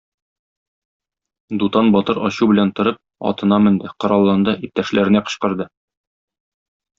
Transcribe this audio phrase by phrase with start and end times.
[1.63, 2.97] Дутан батыр ачу белән торып,
[3.33, 5.69] атына менде, коралланды, иптәшләренә кычкырды.